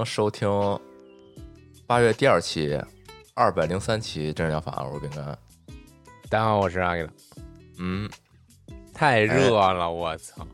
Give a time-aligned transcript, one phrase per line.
[0.00, 0.48] 迎收听
[1.86, 2.80] 八月第二期
[3.34, 5.26] 二百零三期真人疗法，我是饼干。
[6.30, 7.10] 大家好，我是阿给的。
[7.78, 8.08] 嗯，
[8.94, 10.46] 太热了，我操！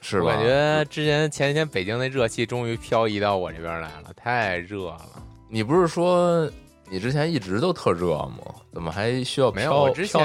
[0.00, 0.24] 是吧？
[0.24, 5.22] 我感觉之前前几天北京那热气终于漂移到我这边来了，太热了。
[5.50, 6.50] 你不是说
[6.88, 8.38] 你之前一直都特热吗？
[8.72, 10.24] 怎么还需要没有我之前？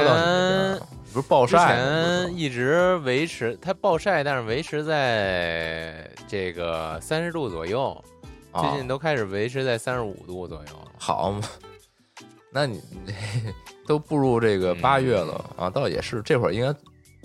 [1.14, 2.28] 不是暴晒之？
[2.28, 8.04] 前一直维持它暴晒，但是维持在这个三十度左右，啊
[8.62, 10.92] 最近都开始维持在三十五度左右了。
[10.98, 11.42] 好嘛？
[12.52, 12.82] 那你
[13.86, 16.80] 都步入这个八月了、啊，倒也是这会儿应该比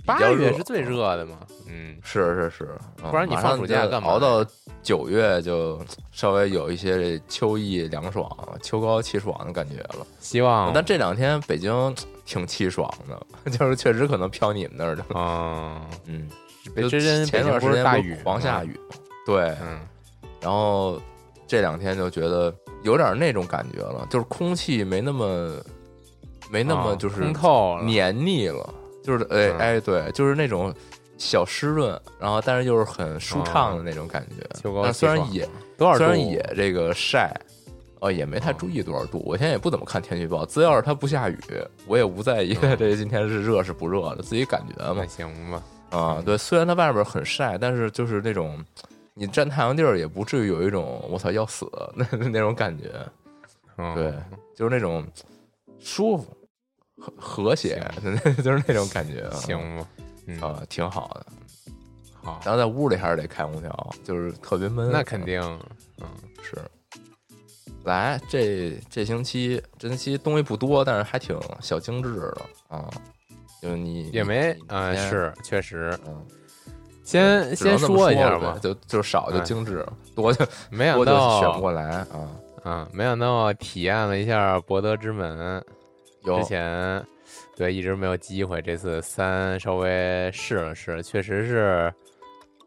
[0.05, 1.39] 八月是最热的嘛？
[1.69, 2.64] 嗯，是是是，
[3.01, 4.45] 啊不然你放暑假干嘛熬到
[4.83, 8.28] 九月就稍微有一些这秋意凉爽、
[8.61, 10.05] 秋高气爽的感觉了。
[10.19, 13.25] 希望但这两天北京挺气爽的，
[13.56, 15.05] 就是确实可能飘你们那儿的。
[15.17, 16.28] 啊，嗯，
[16.75, 18.77] 北京前段时间不是大雨，狂下雨，
[19.25, 19.78] 对，嗯，
[20.41, 21.01] 然后
[21.51, 25.57] 这两天就觉得有点那种感觉了，就是空气没那么
[26.48, 30.73] 没那么啊就是通透了，黏腻了，就是哎嗯哎对，就是那种
[31.19, 34.92] 小湿润，然后但是又是很舒畅的那种感觉。
[34.92, 35.45] 虽然也
[35.77, 35.98] 多少度？
[35.98, 37.35] 虽然也这个晒，
[37.98, 39.20] 哦，也没太注意多少度。
[39.27, 41.36] 我现在也不怎么看天气预报，只要是它不下雨，
[41.89, 45.07] 我也无在意嗯 这今天是热是不热的，自己感觉嘛那。
[45.07, 48.64] 行吧，啊，对，虽然它外边很晒，但是就是那种
[49.15, 52.93] 你站太阳地儿也不至于有一种我操要死那那种感觉。
[53.77, 54.15] 嗯，对，
[54.55, 55.07] 就是那种
[55.79, 56.37] 舒服、
[56.98, 57.83] 和和谐，
[58.43, 59.35] 就是那种感觉啊。
[59.37, 59.89] 行吧，
[60.27, 61.27] 嗯，啊，挺好的。
[62.23, 64.91] 好，然后在屋里还是得开空调，就是特别闷。
[64.93, 65.41] 那肯定，
[66.01, 66.07] 嗯，
[66.42, 66.57] 是。
[67.85, 72.91] 来，这这星期这星期东西不多，但是还挺小精致的啊。
[73.63, 76.27] 就你也没你，嗯，你是确实，嗯，
[77.11, 79.85] 先先说一下吧，就就少就哎精致，
[80.15, 82.07] 多就 没想多就选不到，过来啊。
[82.65, 85.63] 嗯，没想到体验了一下《博德之门》，
[86.39, 87.05] 之前
[87.57, 91.93] 对一直没有机会，这次三稍微试了试，确实是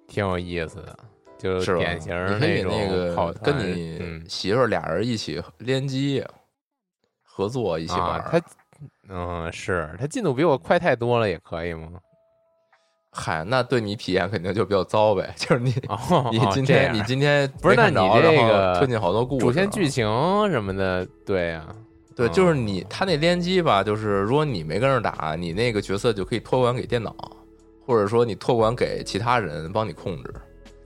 [0.08, 0.98] 挺有意思的，
[1.38, 6.26] 就是典型你可那个跑团，跟你嗯媳妇俩人一起联机
[7.24, 8.42] 合作一起玩。，
[9.10, 11.88] 嗯是他进度比我快太多了，也可以吗？
[13.14, 15.34] 嗨，那对你体验肯定就比较糟呗。
[15.38, 20.06] 就是你 哦， 你今天你今天不是那你这个推进好多故事，主线剧情
[20.50, 21.66] 什么的，对呀、
[22.16, 27.16] 对，嗯就是你他那联机吧，就是如果你没跟着打，你那个角色就可以托管给电脑，
[27.86, 30.34] 或者说你托管给其他人帮你控制。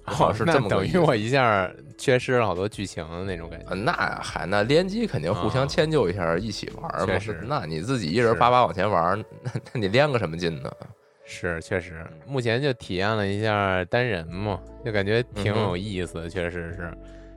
[0.19, 3.65] 哦，是那这么等于我一下缺失了好多剧情的那种感觉。
[3.69, 3.91] 呃那
[4.23, 7.19] 嗨，那联机肯定互相啊迁就一下，一起玩嘛。
[7.44, 10.71] 那你自己一人是叭叭往前玩，那那你连个什么劲呢？
[11.29, 16.91] 是，确实，目前就体验了一下单人嘛，就感觉挺有意思的，确实是。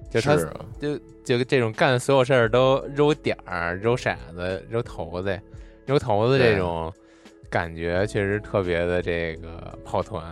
[0.09, 0.49] 就他是
[0.81, 5.41] 就就这种干所有事儿都揉点儿、揉骰子、揉骰子、
[5.87, 6.93] 揉骰子这种
[7.49, 10.25] 感觉，确实特别的这个跑团。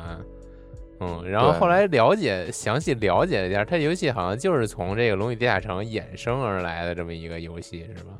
[1.00, 8.10] 嗯，然后后来了解详细了解了一下，它游戏好像就是从这个《龙与地下城》衍生而来的这么一个游戏，是吧？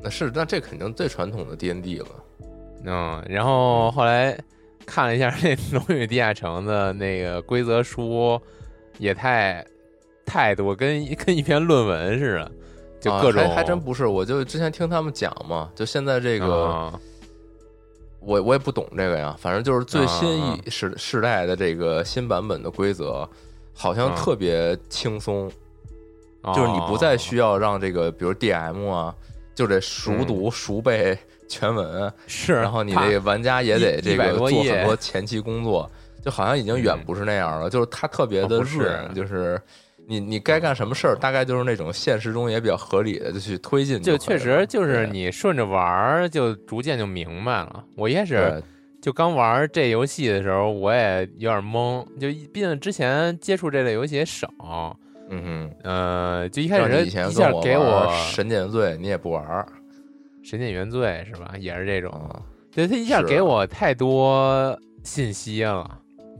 [0.00, 2.06] 那是那这肯定最传统的 D N D 了。
[2.84, 4.38] 嗯，然后后来
[4.90, 8.40] 看了一下 那《龙与地下城》的那个规则书，
[8.98, 9.64] 也太
[10.26, 12.52] 太多，跟跟一篇论文似的，
[13.00, 16.64] 就啊各种、还还真不是，我就之前听他们讲嘛，就现在这个。
[16.64, 17.00] 啊。
[18.22, 23.26] 我我也不懂这个呀，反正就是最新啊一世世代的这个新版本的规则，
[23.72, 24.14] 好像啊。
[24.14, 25.50] 特别轻松，
[26.42, 29.14] 哦就是你不再需要让这个，比如 DM 啊，
[29.54, 31.16] 就得熟读熟背
[31.50, 35.90] 全文，是，然后你怕这个玩家也得这个做很多前期工作，
[36.24, 39.60] 就好像已经远嗯不是那样了，就是它特别的是，就是
[40.06, 44.00] 你你该干什么事儿，大概就是那种现实中也比较合理的，就去推进。
[44.00, 47.84] 就确实就是你顺着玩儿，就逐渐就明白了。
[47.96, 48.62] 我一开始
[49.02, 54.48] 就刚玩这游戏的时候，我也有点懵，就毕竟之前接触这类游戏也少，
[55.30, 59.66] 嗯呃，就一，开始一下跟给我玩《神剑罪》，你也不玩儿
[60.50, 61.54] 《神剑原罪》是吧？
[61.56, 62.42] 也是这种，啊？
[62.74, 65.88] 对他一下给我太多信息了，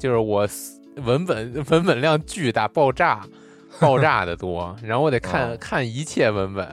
[0.01, 3.25] 就是我思文本文本量巨大，爆炸
[3.79, 6.69] 爆炸的多，然后我得看、哦看一切文本，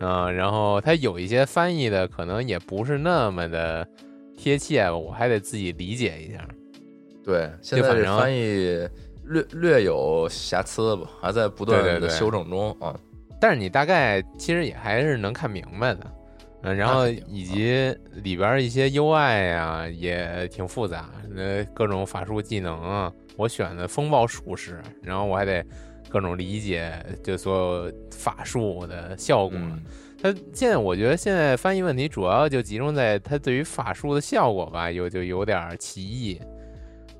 [0.00, 3.86] 嗯、然后他有一些翻译的可能也不是那么的
[4.36, 6.44] 贴切，我还得自己理解一下。
[7.24, 8.88] 对，现在这翻译
[9.26, 12.98] 略略有瑕疵吧，还在不断的修正中啊。
[13.40, 16.00] 但是你大概其实也还是能看明白的，
[16.62, 25.64] 嗯，然后以及里边一些 UI 啊、也挺复杂，呃，各种法术技能啊，我选的风暴术士，然后我还得
[26.08, 27.56] 各种理解就所
[27.86, 29.56] 有法术的效果。
[29.56, 29.80] 嗯，
[30.20, 36.40] 它现在我觉得现在翻译问题主要就集中在它对于法术的效果吧，有就有点儿歧义。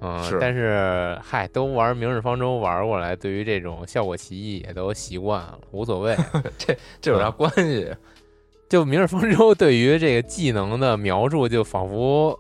[0.01, 6.17] 嗯，是但是嗨，都玩《明日方舟》玩过来，对于这种效果歧义也都习惯了，无所谓。
[6.59, 7.93] 这这有啥关系？
[8.69, 12.39] 就《明日方舟》对于这个技能的描述，就仿佛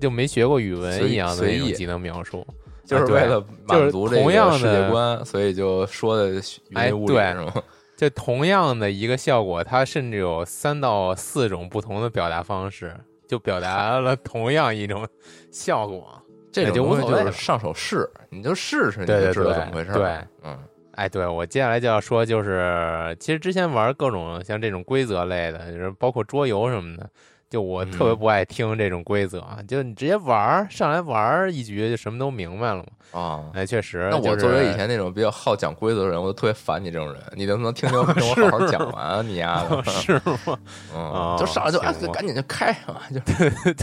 [0.00, 2.46] 就没学过语文一样的那种技能描述。
[2.84, 6.42] 就是为了满足这就是同样的个世界观，所以就说的云
[6.74, 7.52] 哎里雾里对是吗？
[7.96, 12.96] 就同样的一个效果，它甚至有三到四种不同的表达方式，
[13.26, 15.06] 就表达了同样一种
[15.50, 16.22] 效果。
[16.52, 19.94] 这那就种东西就是无所谓了上手试，你就试试，你就知道怎么回事儿。
[19.94, 20.58] 对，嗯，
[20.96, 27.08] 哎，对我接下来就要说，就是其实之前玩各种像这种规则类的，就是包括桌游什么的，
[27.56, 32.84] 就我特别嗯不爱听这种规则啊，就你直接玩儿上来玩儿一局就什么都明白了嘛。
[33.18, 33.44] 啊。
[33.54, 37.22] 哎，确实，那我作为以前那种比较好讲规则的人，我就特别烦你这种人。
[37.34, 39.22] 你能不能听听听 我好好讲完啊？
[39.22, 40.38] 你丫的，是吗？
[40.94, 43.00] 嗯哦，就上来就哎，行吧赶紧就开啊！
[43.10, 43.18] 就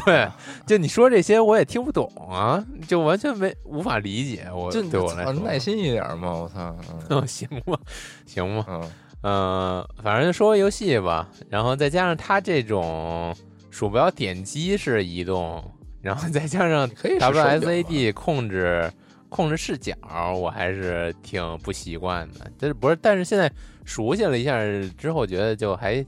[0.06, 0.30] 对，
[0.68, 4.46] 就你说这些我也听不懂啊，就完全没无法理解。
[4.54, 6.32] 我就对我来说，耐心一点嘛！
[6.32, 7.80] 我操，嗯嗯，行吧，
[8.28, 8.90] 行吧，嗯，
[9.24, 13.34] 嗯，反正就说游戏吧，然后再加上他这种
[13.74, 15.62] 鼠标点击式移动，
[16.00, 18.88] 然后再加上 WSAD 控制
[19.30, 19.96] 控制视角，
[20.38, 22.52] 我还是挺不习惯的。
[22.60, 22.96] 就是不是？
[23.02, 23.52] 但是现在
[23.84, 24.60] 熟悉了一下
[24.96, 26.06] 之后，觉得就还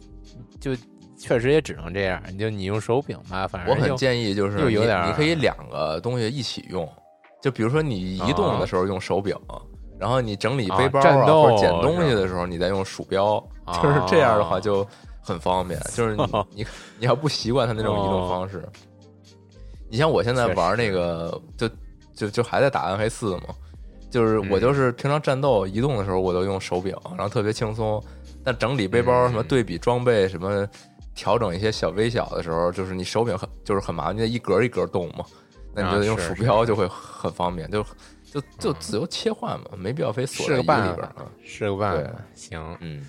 [0.59, 0.75] 就
[1.17, 2.21] 确实也只能这样。
[2.37, 6.87] 就你用手柄吧，反正我很建议就是你有点你可以两个东西一起用，
[7.41, 9.35] 就比如说你移动的时候用手柄，
[9.99, 14.87] 然后你整理背包或者捡东西的时候你再用鼠标，啊就是这样的话就
[15.25, 15.79] 很方便。
[15.93, 16.65] 就是你 哦你
[16.99, 18.63] 你要不习惯它那种移动方式，
[19.89, 21.69] 你像我现在玩那个就
[22.15, 23.43] 就就还在打暗黑四嘛。
[24.11, 28.01] 就是我嗯就是平常战斗移动的时候，我都用手柄，然后特别轻松。
[28.45, 30.65] 但整理背包嗯什么对比装备什么，
[31.15, 35.25] 调整一些小微小的时候，就是你手柄很就是很麻烦，你得一格一格动嘛。
[35.73, 37.83] 那你就得用鼠标就会很方便，就
[38.31, 41.25] 就就自由切换嘛，没必要非是个办法里边儿啊。
[41.43, 42.11] 是个办对法。
[42.35, 43.05] 行，嗯，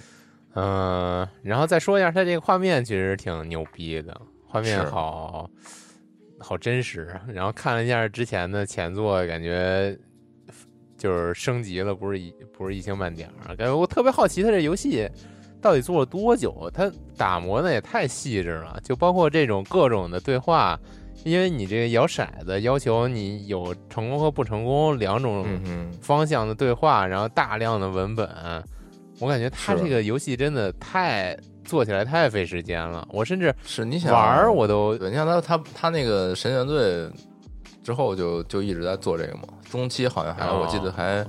[0.56, 5.49] 嗯，然后再说一下，它这个画面其实挺牛逼的，画面好
[6.41, 7.14] 好真实。
[7.29, 9.94] 然后看了一下之前的前作，感觉
[10.97, 13.55] 就是升级了，不是一不是一星半点儿。
[13.55, 15.06] 感觉我特别好奇，它这游戏
[15.61, 16.70] 到底做了多久？
[16.73, 20.81] 它打磨的也太细致了，就包括这种各种的对话。
[21.25, 25.45] 因为你这个摇骰子要求你有成功和不成功两种
[26.00, 28.28] 方向的对话，然后大量的文本，
[29.18, 33.06] 我感觉它这个游戏真的太做起来太费时间了。
[33.11, 37.11] 我甚至是你想玩儿我都对，你像他他他那个神原罪
[37.82, 41.26] 之后就就一直在做这个嘛，中期好像还、哦我记得还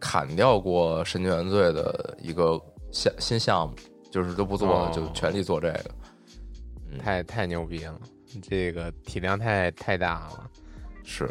[0.00, 2.60] 砍掉过神原罪的一个
[2.92, 3.74] 项新项目，
[4.10, 5.90] 就是都不做了，哦就全力做这个。
[6.98, 7.94] 太太牛逼了，
[8.48, 10.50] 这个体量太太大了。
[11.04, 11.28] 是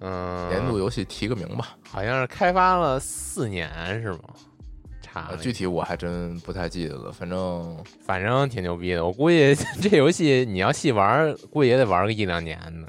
[0.00, 4.20] 嗯，年度游戏提个名吧，好像是开发了四年是吗？
[5.16, 9.04] 差了呃具体我还真不太记得了，反正反正挺牛逼的。
[9.04, 12.86] 我估计 这游戏你要细玩，估计也得玩个一两年呢。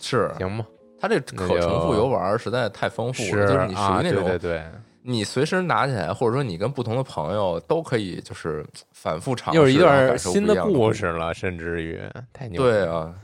[0.00, 0.66] 是行吧，
[0.98, 4.64] 它这可重复游玩实在太丰富了，就是你属啊，于那种对对对，
[5.02, 12.00] 你随时拿起来，或者说你跟不同的朋友都可以就是反复尝试，又是一段新的故事了，甚至于
[12.32, 12.74] 太牛逼了。
[12.74, 13.14] 对啊，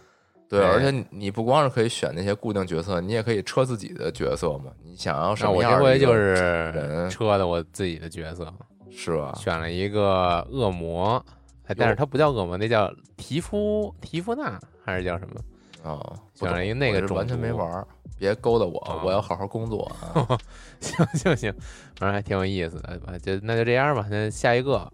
[0.48, 4.72] 对，而且你你不光是可以选那些固定角色，你也可以车自己的角色嘛。
[4.82, 8.52] 你想要什那我么样的一个这回就是车的我自己的角色，
[8.90, 9.34] 是吧？
[9.36, 11.22] 选了一个恶魔，
[11.66, 15.40] 哎但是他不叫恶魔，那叫提夫提夫纳还是叫什么？
[15.82, 16.00] 啊，
[16.38, 17.86] 不选了懂一个那个完全没玩儿，
[18.18, 20.38] 别勾搭我，啊我要好好工作啊。
[20.80, 21.52] 行行行，
[21.96, 23.18] 反正还挺有意思的吧？
[23.18, 24.06] 就那就这样吧。
[24.10, 24.90] 那下一个，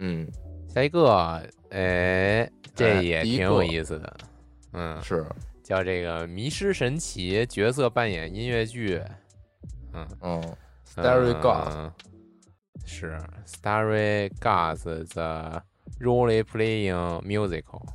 [0.00, 0.28] 嗯，
[0.68, 4.14] 下一个，哎，这哎也挺有意思的。
[4.72, 5.24] 嗯，是
[5.62, 9.00] 叫这个《迷失神奇》角色扮演音乐剧，
[9.92, 10.56] 嗯嗯
[10.94, 11.92] ，Starry God 嗯
[12.84, 15.62] 是 Starry Gods the
[16.00, 17.86] Role Playing Musical，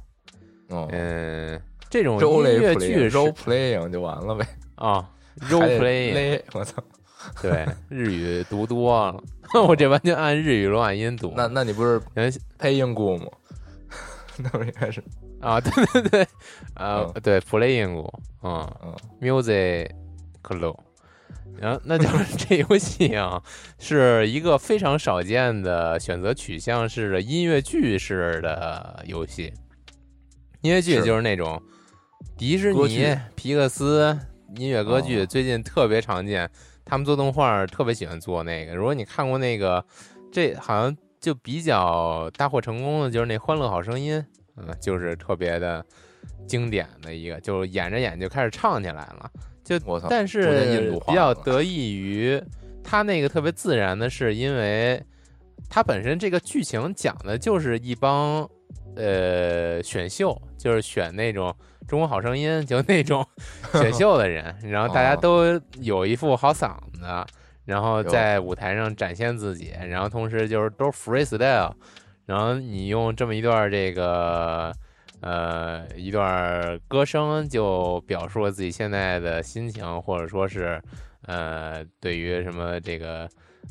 [0.70, 6.84] 嗯嗯，这种音乐剧是 role playing 就完了呗啊还，Role 得 Playing，勒我操，
[7.42, 9.22] 对，日语读多了，
[9.68, 11.34] 我这完全按日语罗马音读。
[11.36, 13.28] 那那你不是人 paying good 吗？
[14.38, 15.04] 那不应该是
[15.40, 16.28] 啊，对对对，
[16.76, 18.10] 呃，嗯对，playing，
[18.44, 19.90] 嗯嗯，music
[20.44, 20.76] club，
[21.60, 23.42] 然后那就是 这游戏啊，
[23.80, 29.54] 是一个非常少见的选择取向式的音乐剧式的游戏。
[30.62, 31.62] 音乐剧就是那种
[32.36, 34.18] 迪士尼、皮克斯
[34.56, 36.50] 音乐歌剧，哦最近特别常见。
[36.84, 38.74] 他们做动画特别喜欢做那个。
[38.74, 39.86] 如果你看过那个，
[40.32, 44.18] 这好像就比较大获成功的，就是那《欢乐好声音》，
[44.58, 45.86] 嗯，就是特别的
[46.48, 49.32] 经典的一个，就演着演就开始唱起来了。
[49.64, 52.42] 就我操但是比较得益于
[52.84, 55.02] 他那个特别自然的是，因为
[55.70, 58.50] 他本身这个剧情讲的就是一帮
[58.96, 61.54] 呃选秀，就是选那种
[61.86, 63.26] 中国好声音就那种
[63.74, 65.20] 选秀的人，然后大家哦。
[65.22, 67.02] 都有一副好嗓子，
[67.66, 71.74] 然后在舞台上展现自己，然后同时就是都 freestyle，
[72.28, 74.72] 然后你用这么一段这个。
[75.20, 80.80] 呃，一段歌声就表述了自己现在的心情，或者说是
[81.24, 83.28] 呃，对于什么这个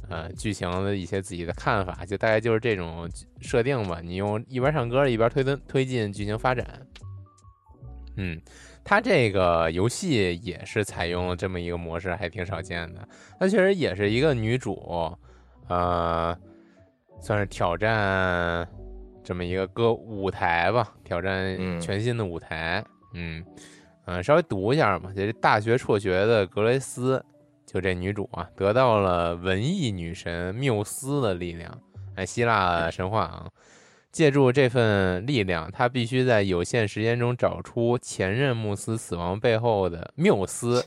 [0.08, 3.08] 呃剧情的一些自己的看法，就大概就是这种
[3.40, 4.00] 设定吧。
[4.02, 6.66] 你用一边唱歌一边推动推进剧情发展。
[8.16, 8.42] 嗯，
[8.82, 13.08] 它这个游戏也是采用这么一个模式，还挺少见的。
[13.38, 15.16] 它确实也是一个女主，
[15.68, 16.36] 呃，
[17.20, 18.66] 算是挑战
[19.24, 22.84] 这么一个歌舞台吧，挑战嗯全新的舞台。
[23.14, 23.44] 嗯
[24.06, 25.10] 嗯、呃稍微读一下吧。
[25.14, 27.24] 这大学辍学的格雷斯，
[27.66, 31.80] 就这女主啊，得到了文艺女神缪斯的力量，
[32.14, 33.46] 哎，希腊神话啊。
[34.12, 40.82] 借助这份力量，她必须在有限时间中找出前任穆斯死亡背后的缪斯，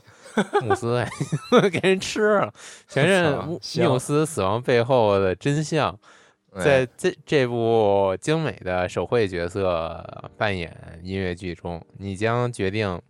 [0.62, 1.08] 穆斯哎
[1.70, 2.52] 给人吃了，
[2.88, 5.96] 前任穆缪斯死亡背后的真相。
[6.58, 10.04] 在这这部精美的手绘角色
[10.36, 13.00] 扮演音乐剧中，你将决定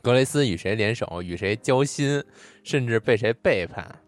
[0.00, 2.22] 格雷斯与谁联手，与谁交心，
[2.62, 4.00] 甚至被谁背叛。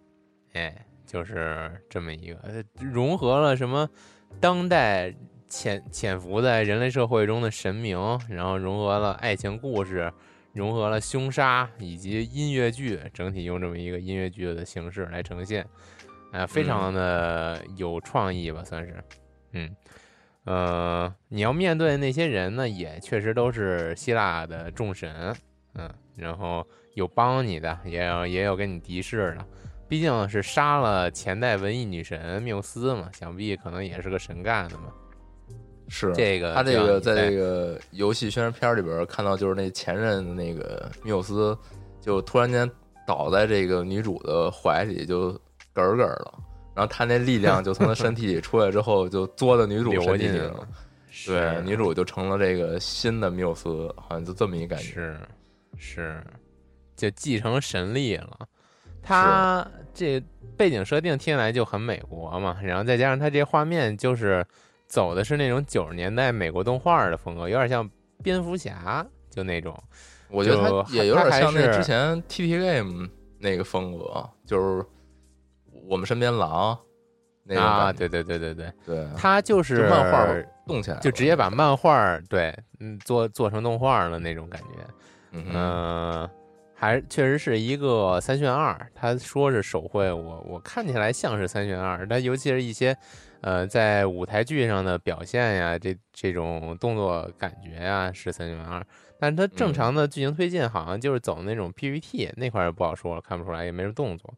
[0.53, 3.89] 哎，就是这么一个融合了什么
[4.39, 5.13] 当代
[5.49, 10.13] 潜潜伏在人类社会中的神明，然后融合了爱情故事，
[10.53, 15.67] 融合了凶杀以及音乐剧，整体用这么一个音乐剧的形式来呈现。
[16.33, 19.05] 啊、非常的有创意吧，算是，
[19.53, 19.77] 嗯，
[20.45, 25.35] 呃，你要面对那些人呢，也确实都是希腊的众神，
[25.75, 29.45] 嗯，然后有帮你的，也有也有跟你敌视的，
[29.89, 34.93] 毕竟是杀了前代文艺女神缪斯嘛，想必可能也是个神干的嘛。
[35.93, 41.59] 是这个他这个在这个游戏宣传片里边看到，就是那前任那个缪斯，
[42.01, 42.71] 就突然间
[43.05, 45.37] 倒在这个女主的怀里，就
[45.75, 46.39] 咯儿咯儿了。
[46.75, 50.69] 然后他那力量就从他身体里出来之后，就作到女主流身体里进去了了。
[51.27, 54.85] 对，女主就成了这个新的缪斯，好像就这么一感觉。
[54.85, 55.21] 是
[55.77, 56.25] 是，
[56.97, 58.39] 就继承神力了。
[59.03, 60.23] 他这
[60.57, 64.47] 背景设定听起来就很美国嘛，然后再加上他这画面就是
[64.87, 67.89] 走的是那种九十年代美国动画的风格，有点像
[68.23, 69.77] 蝙蝠侠，就那种。
[70.29, 73.09] 我觉得也有点像那之前 T T Game
[73.39, 74.87] 那个风格，就是
[75.91, 76.79] 我们身边狼
[77.43, 80.25] 那种啊，对对对对对，对，他就就是漫画
[80.65, 84.87] 动起来，就直接把漫画对，嗯，做做成动画了那种感觉。
[85.33, 86.29] 嗯
[86.75, 88.75] 还确实是一个三选二。
[88.95, 92.07] 他说是手绘，我我看起来像是三选二。
[92.07, 92.97] 但尤其是一些
[93.43, 98.83] 呃在舞台剧上的表现呀，这这种动作感觉呀是三选二。
[99.19, 104.33] 但是它正嗯常的剧情推进好像就是走那种 PPT 那块儿不好说了，看不出来，也没什么动作。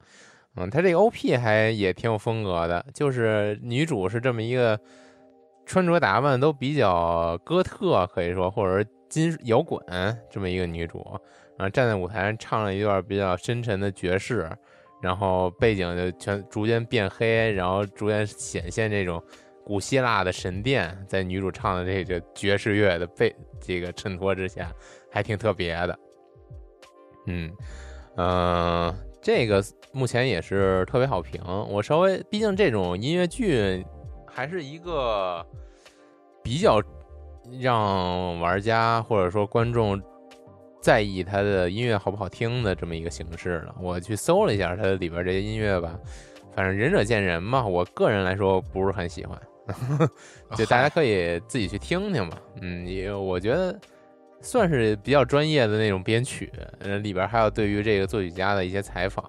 [0.56, 4.78] 嗯，他这个 OP 还也挺有风格的，就是女主是这么一个
[5.64, 9.80] 穿着打扮都比较哥特，可以说，或者是金摇滚
[10.30, 10.98] 这么一个女主，
[11.56, 14.50] 然后站在舞台上唱了一段比较深沉的爵士，
[15.00, 19.22] 然后背景就全逐渐变黑，然后逐渐显现这种
[19.64, 24.70] 古希腊的神殿，在女主唱的这个爵士乐的背这个衬托之下，
[25.10, 25.98] 还挺特别的。
[27.26, 27.50] 嗯，
[28.16, 31.40] 呃，这个目前也是特别好评。
[31.70, 33.86] 我稍微，毕竟这种音乐剧
[34.26, 35.46] 还是一个
[36.42, 36.82] 比较
[37.60, 40.00] 让玩家或者说观众
[40.80, 43.74] 在意它的音乐好不好听的这么一个形式了。
[43.80, 45.96] 我去搜了一下它的里边这些音乐吧，
[46.56, 47.64] 反正仁者见仁嘛。
[47.64, 49.40] 我个人来说不是很喜欢，
[50.56, 52.36] 就大家可以自己去听听吧。
[52.60, 53.78] 嗯，也我觉得
[54.42, 59.24] 算是比较专业的那种编曲，呃，里边还有对于这个作曲家的一些采访，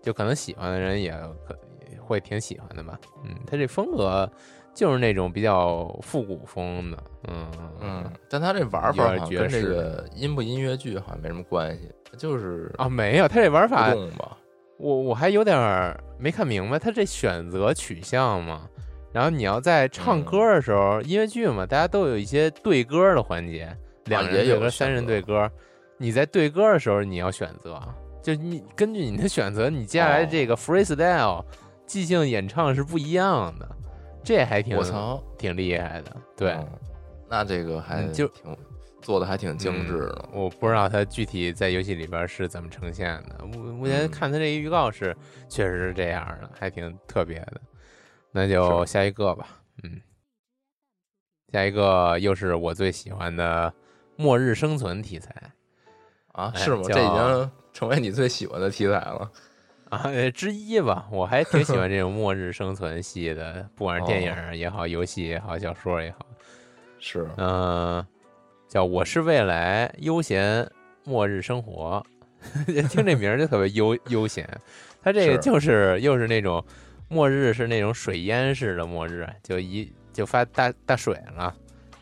[0.00, 1.10] 就可能喜欢的人也
[1.46, 1.54] 可
[1.98, 2.98] 会挺喜欢的吧。
[3.24, 4.30] 嗯，他这风格
[4.72, 7.50] 就是那种比较复古风的，嗯
[7.80, 14.36] 嗯，但他这玩法好像跟这个音不音乐剧好像没什么关系，就是啊，没有，他这玩法，吧，
[14.78, 18.68] 我我还有点没看明白，他这选择取向嘛。
[19.12, 23.68] 然后你要在唱歌的时候，音乐剧嘛，大家都有一些对歌的环节，
[24.06, 25.50] 两人有个、三人对歌。
[25.98, 27.80] 你在对歌的时候，你要选择，
[28.22, 31.44] 就你根据你的选择，你接下来这个 freestyle
[31.86, 33.68] 即兴演唱是不一样的，
[34.24, 36.16] 这还挺我操，挺厉害的。
[36.36, 36.56] 对，
[37.28, 38.56] 那这个还就挺
[39.00, 40.28] 做的还挺精致的。
[40.32, 43.44] 我不知道它具体在游戏里边是怎么呈现的。
[43.44, 45.16] 目目前看它这个预告是
[45.48, 47.60] 确实是这样的，还挺特别的。
[48.32, 49.46] 那就下一个吧，
[49.84, 50.00] 嗯，
[51.52, 53.72] 下一个又是我最喜欢的
[54.16, 55.34] 末日生存题材
[56.32, 56.52] 啊？
[56.54, 56.82] 是吗？
[56.86, 59.30] 这已经成为你最喜欢的题材了
[59.90, 60.04] 啊？
[60.34, 66.26] 之一吧，我还挺喜欢这种 末日生存系的，不管是电影也好，游戏也好，小说也好，
[66.98, 68.04] 是嗯，
[68.68, 70.68] 叫我是未来悠闲
[71.04, 72.04] 末日生活，
[72.66, 74.48] 听这名儿就特别悠悠闲，
[75.02, 76.64] 它这个就是又是那种。
[77.08, 81.54] 末日是那种水淹式的末日，就一就发大大水了，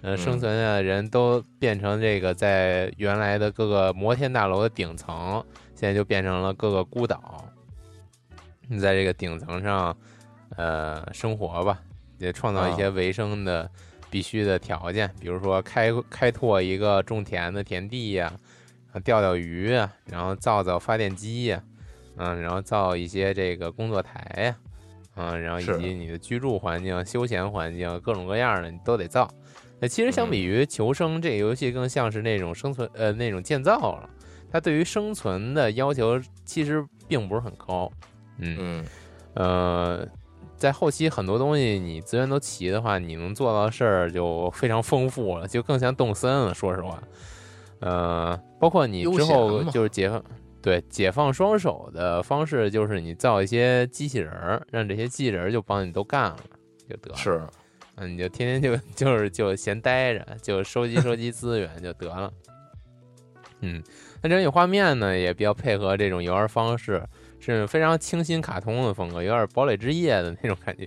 [0.02, 7.44] 嗯，生存的人都变成这个在原来的各个摩天大楼的顶层，现在就变成了各个孤岛。
[8.68, 9.94] 你在这个顶层上，
[10.56, 11.80] 呃，生活吧，
[12.18, 13.70] 也创造一些维生的
[14.08, 18.32] 必须的条件，比如说开开拓一个种田的田地呀，
[19.04, 21.62] 钓钓鱼啊，然后造造发电机呀，
[22.16, 24.56] 嗯，然后造一些这个工作台呀。
[25.16, 29.28] 嗯，然后以及你的居住环境、休闲环境，各种各样的你都得造。
[29.80, 34.08] 那其实相比于求生，这个游戏更像是那种生存，呃，那种建造了。
[34.52, 37.90] 它对于生存的要求其实并不是很高。
[38.38, 38.84] 嗯嗯，
[39.34, 40.08] 呃，
[40.56, 46.52] 在后期很多东西你资源都齐的话，你能做到的事儿就非常丰富了，就更像动森了。
[46.52, 47.02] 说实话，
[47.80, 50.22] 呃，包括你之后就是解放。
[50.62, 56.36] 对，解放双手的方式就是你造一些机器人儿，让这些机器人儿就帮你都干了，
[56.86, 57.16] 就得了。
[57.16, 57.46] 是，
[58.00, 62.32] 嗯，你就天天就就是就闲待着，就收集收集资源就得了。
[63.60, 63.82] 嗯，
[64.22, 67.02] 那整体画面呢也比较配合这种游玩方式，
[67.38, 70.86] 是非常清新卡通的风格，有点堡垒之夜的那种感觉。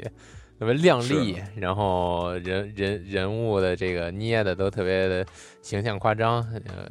[0.59, 5.25] 特别亮丽，然后人人人物的这个捏的都特别的
[5.61, 6.87] 形象夸张，呃，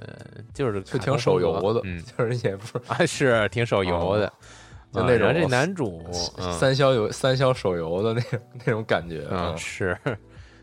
[0.52, 4.30] 就是就挺手游的，嗯，就是也不是啊，是挺手游的，
[4.92, 6.02] 就那种这男主
[6.58, 9.98] 三消游三消手游的那种那种感觉，嗯，是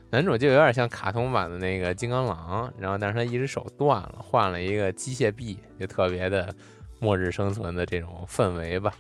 [0.10, 6.54] 男主就有点像卡通版的那个金刚狼，然后但是他一只手断了，换了一个机械臂，就特别的
[7.00, 8.94] 末日生存的这种氛围吧，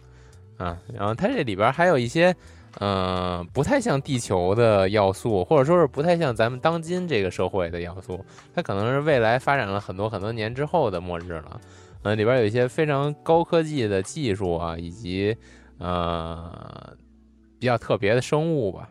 [0.57, 2.35] 啊，然后他这里边还有一些。
[2.79, 11.59] 嗯，不太像地球的要素，或者说是不太像咱们当今这个社会的要素，它可能是未来发展了很多很多年之后的末日了。
[12.03, 15.35] 嗯，里边有一些非常高科技的技术啊，以及
[15.79, 16.95] 呃
[17.59, 18.89] 比较特别的生物吧。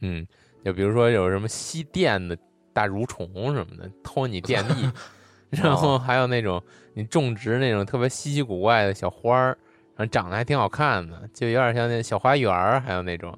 [0.00, 0.26] 嗯，
[0.64, 2.36] 就比如说有什么吸电的
[2.72, 4.90] 大蠕虫什么的，偷你电力，
[5.50, 6.62] 然后还有那种
[6.94, 9.58] 你种植那种特别稀奇古怪的小花儿。
[9.96, 13.36] 然后长得还挺好看的，就有点像那小花园儿，还有那种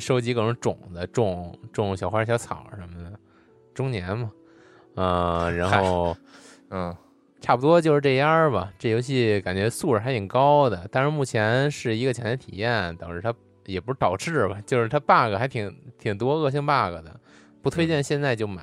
[0.00, 3.20] 收集各种种子，种种小花小草什么的。
[3.74, 4.32] 中年嘛，
[4.94, 6.16] 嗯，然后
[6.70, 6.96] 嗯，
[7.40, 8.72] 差不多就是这样吧。
[8.78, 13.34] 这游戏感觉素质还挺高的，但是目前是一个前台体验，导致它
[13.66, 17.20] 也不是导致吧，就是它 bug 还挺挺多，恶性 bug 的，
[17.62, 18.62] 不推荐现在就买，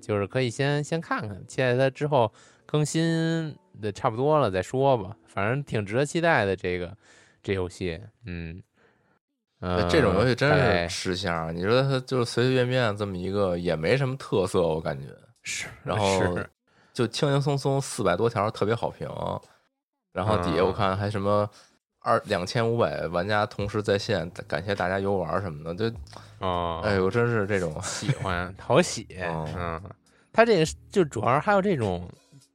[0.00, 2.32] 就是可以先先看看，期待它之后
[2.64, 5.16] 更新的差不多了再说吧。
[5.26, 6.96] 反正挺值得期待的，这个
[7.42, 8.62] 这游戏，嗯，
[9.60, 11.54] 呃，这种游戏真是吃香。
[11.54, 15.06] 你说它就是随随便便这么一个，也没什么特色，我感觉
[15.42, 15.66] 是。
[15.84, 16.38] 然后
[16.96, 19.06] 就轻轻松松四百多条特别好评，
[20.14, 21.46] 然后底下我看还什么
[22.00, 25.94] 二两千五百玩家同时在线，感谢大家游玩什么的，就
[26.38, 29.78] 哦，哎呦，真是这种喜欢讨喜， 嗯，
[30.32, 32.08] 他这个就主要还有这种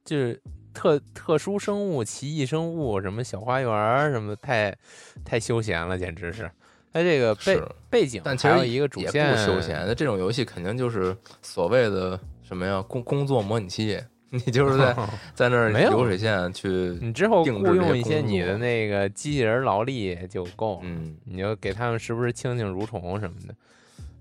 [0.04, 0.42] 就是。
[0.74, 4.74] 特特殊生物、奇异生物，什么小花园什么，太
[5.22, 6.50] 太休闲了，简直是。
[6.90, 9.84] 它这个背背景，但其实一个主线不休闲。
[9.86, 12.80] 那这种游戏肯定就是所谓的什么呀？
[12.88, 14.02] 工工作模拟器。
[14.46, 14.96] 你就是在
[15.34, 16.66] 在那儿没有流水线去，
[17.02, 21.14] 你之后雇佣一些你的那个机器人劳力就够了，嗯。
[21.26, 23.54] 你就给他们时不时清清蠕虫什么的。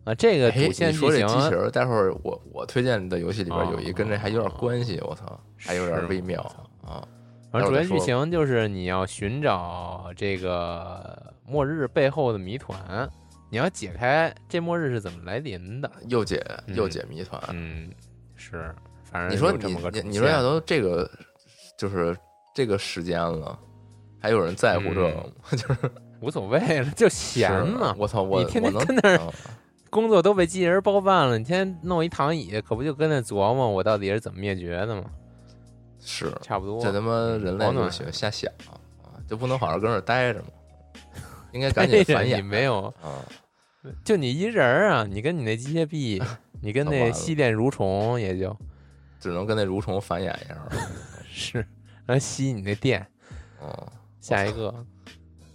[0.03, 6.41] 啊，这个哎，主线说剧情这机器人，待会儿我我推荐的游戏里边有一哦跟这还有点关系，我操，还有是点微妙
[6.83, 7.07] 啊。
[7.51, 13.07] 反正主线剧情就是你要寻找这个末日背后的谜团，
[13.49, 15.91] 你要解开这末日是怎么来临的。
[16.07, 17.91] 又解嗯又解谜团，嗯，
[18.35, 18.73] 是，
[19.11, 21.09] 反正你说有这你么个主你你说要线都这个
[21.77, 22.15] 就是
[22.55, 23.57] 这个时间了，
[24.19, 25.23] 还有人在乎这个吗？
[25.51, 25.77] 就是
[26.21, 27.93] 无所谓了，就闲嘛。
[27.97, 29.33] 我操，我你天天跟那儿啊
[29.89, 35.03] 工作都被机器人包办了，你天天弄一躺椅，可不就跟那琢磨我到底是怎么灭绝的吗？
[36.03, 36.81] 是差不多。
[36.81, 38.51] 这他妈人类就喜欢瞎想
[39.03, 40.45] 啊，就不能好好跟那儿待着吗？
[41.51, 42.37] 应该 赶紧繁衍。
[42.37, 43.19] 你没有，啊，
[44.03, 46.23] 就你一人啊，你跟你那机械臂，
[46.61, 48.55] 你跟那吸电蠕虫也就
[49.21, 50.57] 只能跟那蠕虫繁衍一样。
[51.31, 51.59] 是，
[52.05, 53.07] 然后吸你那电。
[53.61, 53.87] 哦，
[54.19, 54.73] 下一个，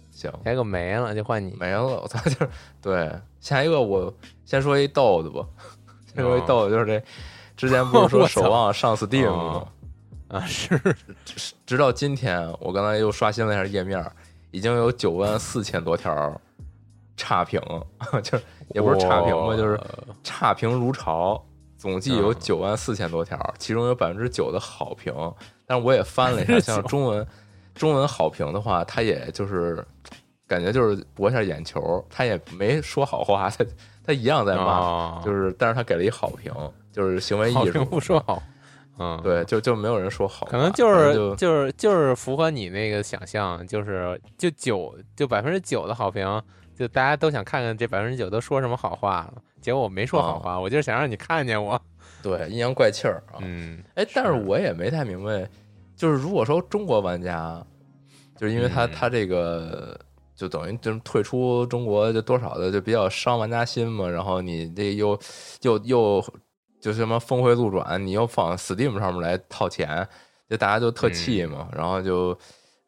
[0.09, 1.53] 行，下一个没了，就换你。
[1.59, 2.49] 没了，我操，就是
[2.81, 3.11] 对。
[3.39, 4.11] 下一个我
[4.45, 5.45] 先说一逗的吧，
[6.15, 7.05] 先说一逗的，就是这
[7.55, 9.67] 之前不是说 守望上 Steam 吗哦？
[10.29, 10.79] 啊，是
[11.65, 14.03] 直到今天，我刚才又刷新了一下页面，
[14.51, 16.41] 已经有九万四千多条
[17.15, 17.61] 差评，
[18.23, 19.79] 就是也不是差评吧，就是
[20.23, 21.41] 差评如潮，
[21.91, 25.13] 总计有嗯九万四千多条，其中有百分之九的好评。
[25.65, 27.25] 但是我也翻了一下， 像中文
[27.73, 29.85] 中文好评的话，他也就是
[30.45, 33.65] 感觉就是博一下眼球，他也没说好话，他
[34.05, 35.21] 他一样在骂，哦。
[35.23, 36.53] 就是但是他给了一好评，
[36.91, 38.41] 就是行为艺术不说好，
[38.99, 46.41] 嗯，，对，就就没有人说好，可能就是就是就是符合你那个想象，就是就九就百分之九的好评，
[46.75, 49.41] 就大家都想看看这百分之九都说什么好话了。
[49.61, 51.79] 结果我没说好话，我就是想让你看见我。
[52.23, 53.37] 对阴阳怪气儿啊。
[53.41, 55.47] 嗯，哎，但是是我也没太明白，
[55.95, 57.63] 就是如果说中国玩家，
[58.35, 59.99] 就是因为他、嗯他这个
[60.35, 64.09] 就等于就是退出中国，就多少的就比较伤玩家心嘛。
[64.09, 65.19] 然后你这又
[65.61, 66.25] 又又
[66.79, 70.07] 就什么峰回路转，你又放 Steam 上面来套钱，
[70.49, 72.37] 就大家就特气嗯嘛，然后就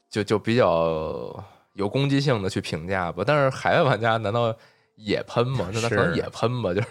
[0.10, 3.24] 就就比较有攻击性的去评价吧。
[3.26, 4.56] 但是海外玩家难道
[4.96, 5.70] 也喷吗？
[5.74, 6.88] 那他可能也喷吧，就是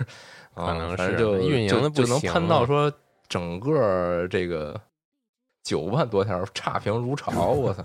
[0.54, 2.92] 啊，可能是反正就运营就能喷到说
[3.28, 4.78] 整个这个
[5.62, 7.82] 九万多条差评如潮，我操！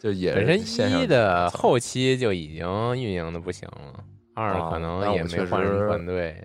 [0.00, 4.02] 就也本身一的后期就已经运营的不行了，
[4.34, 6.42] 二啊可能也没换人实团队。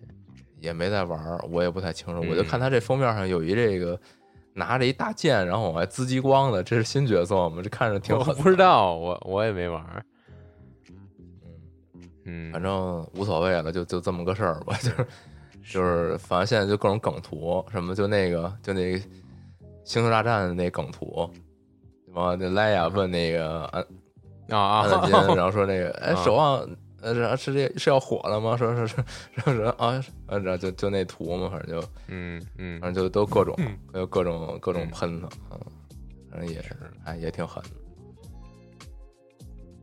[0.65, 2.19] 也没在玩儿，我也不太清楚。
[2.29, 3.97] 我就嗯看他这封面上有一这个
[4.53, 7.61] 拿着一大剑，然后往外滋激光的，这是新角色吗？
[7.63, 10.03] 这看着挺我不知，道，我我也没玩儿。
[12.25, 14.75] 嗯，反正无所谓了，就就这么个事儿吧。
[14.81, 15.07] 就是
[15.71, 18.97] 就是，反正现在就各种梗图，什么就那个就那个
[19.83, 21.29] 星球大战的那梗图，
[22.07, 23.85] 什么那莱雅问那个安
[24.49, 26.67] 啊啊安金，然后说那个 哎，啊守望
[27.05, 28.57] 呃是是这是要火了吗？
[28.57, 28.95] 说说是
[29.37, 35.59] 说是啊，然后就就那图嘛，反正就嗯嗯反正就都各种嗯就各种各种嗯喷他，嗯，
[36.31, 37.63] 反正也是哎也挺狠。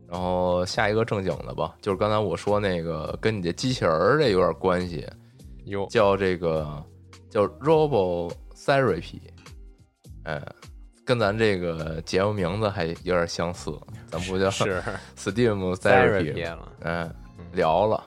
[0.09, 5.07] 然后下一个正经的吧，就是刚才我说那个跟你这机器人儿这有点关系，
[5.65, 6.85] 有叫这个
[7.31, 9.21] 叫 Robo Therapy，
[10.25, 10.43] 哎，
[11.13, 13.71] 跟咱这个节目名字还有点相似，
[14.11, 14.83] 咱不叫是。
[15.15, 17.15] Steam therapy 嗯，
[17.53, 18.03] 聊了，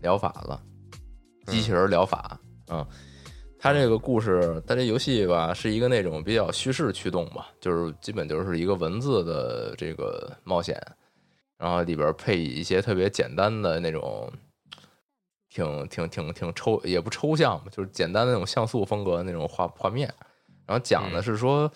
[0.00, 0.60] 疗法了，
[1.46, 2.84] 机器人疗法，嗯，
[3.60, 10.76] 它这个故事，它这游戏吧是一个那种比较叙事驱动吧，就是基本就是一个文字的这个冒险，
[11.58, 14.28] 然后里边配一些特别简单的那种，
[15.48, 20.12] 挺挺挺挺抽也不抽象吧，就是简单的那种像素风格的那种画画面，
[20.66, 21.72] 然后讲的是说。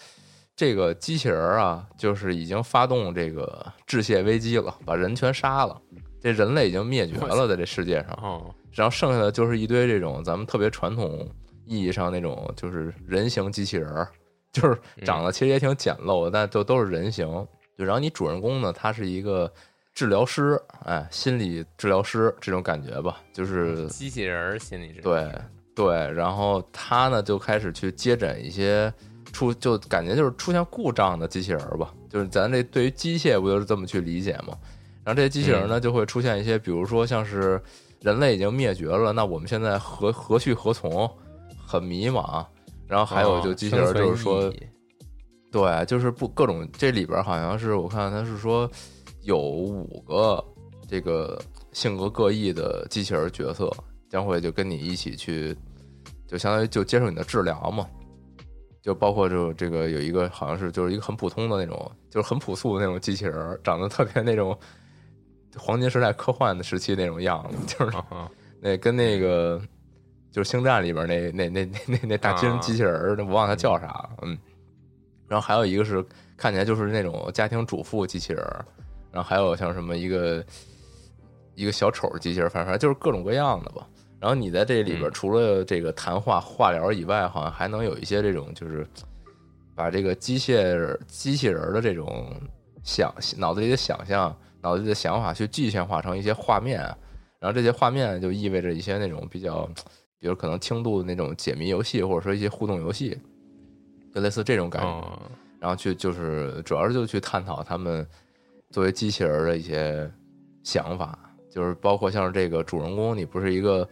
[0.57, 5.81] 这个机器人儿啊，就是已经发动这个致谢危机了，把人全杀了。
[6.21, 8.19] 这人类已经灭绝了，在这世界上。
[8.23, 11.29] 哦，然后剩下的就是一堆这种咱们特别传统
[11.67, 14.09] 意义上那种就是人形机器人儿，
[14.53, 17.27] 就是长得其实也挺简陋的，但都都是人形。
[17.77, 19.53] 就然后你主人公呢，他是一个
[19.93, 25.33] 治疗师，哎，心理治疗师这种感觉吧，就是机器人儿心理治疗对
[25.75, 28.91] 对，然后他呢就开始去接诊一些
[29.35, 34.57] 出就感觉就是出现故障的机器人儿吧，就是咱这对于机械不就是这么去理解吗？
[35.05, 37.61] 然后这些机器人呢就会出现一些，比如说像是
[38.01, 41.11] 人类已经灭绝了，那我们现在何何去何从？
[41.67, 42.45] 很迷茫。
[42.87, 44.53] 然后还有就机器人，就是说，
[45.51, 48.71] 对，就是不各种这里边好像是我看他是说
[49.23, 50.45] 有五个
[50.87, 51.41] 这个
[51.73, 53.73] 性格各异的机器人角色
[54.11, 55.57] 将会就跟你一起去，
[56.29, 57.87] 就相当于就接受你的治疗嘛。
[58.85, 64.55] 就包括就这个有一个好像是就是一个很普通的那种，就是很朴素的那种机器人儿，长得特别那种
[65.57, 69.59] 黄金时代科幻的时期那种样子，就是啊那跟那个
[70.31, 74.37] 就是星战里边那那那那那那大金啊机器人我忘了它叫啥了，嗯。
[75.27, 76.05] 然后还有一个是
[76.37, 78.63] 看起来就是那种家庭主妇机器人儿，
[79.11, 80.45] 然后还有像什么一个
[81.55, 83.89] 一个小丑机器人儿，反正就是各种各样的吧。
[84.25, 88.87] 然后你在这里边嗯除了这个谈话化疗以外，好像还能有一些这种就是
[89.75, 92.33] 把这个机械人机器人儿的这种
[92.83, 96.81] 想脑子里的想象、脑子里的想法去具象化成一些画面，
[97.39, 99.69] 然后这些画面就意味着一些那种比较，
[100.19, 103.21] 比如可能轻度的那种解谜游戏，或者说一些互动游戏，
[104.15, 104.89] 就类似这种感觉。
[104.89, 105.21] 哦
[105.61, 108.07] 然后去就是主要是就去探讨他们
[108.71, 110.11] 作为机器人儿的一些
[110.63, 111.19] 想法，
[111.51, 113.87] 就是包括像这个主人公，你不是一个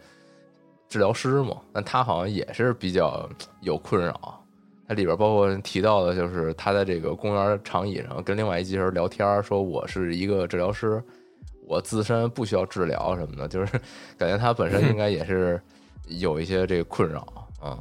[0.93, 1.57] 治疗师嘛？
[1.73, 3.27] 那他好像也是比较
[3.61, 4.39] 有困扰。
[4.87, 11.03] 它里边包括提到的，就是他在这个公园长椅上跟另外一机器人聊天，说我是一个治疗师，
[11.65, 13.71] 我自身不需要治疗什么的，就是
[14.19, 15.59] 感觉他本身应该也是
[16.05, 17.25] 有一些这个困扰
[17.59, 17.79] 啊。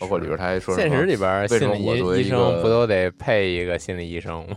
[0.00, 4.56] 包括里边他还说什么现实里边为什么心理医我作为一个生不都得配一个心理医生吗？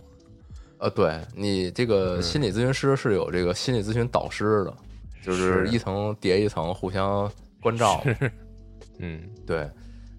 [0.78, 4.74] 呃，对你这个嗯心理咨询师是有这个心理咨询导师的，
[5.24, 7.30] 就是是一层叠一层，互相
[7.66, 8.00] 关照。
[9.00, 9.58] 嗯对，